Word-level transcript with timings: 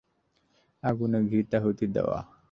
আগুনে 0.83 1.19
ঘৃতাহুতি 1.23 1.85
দেওয়া। 1.87 2.19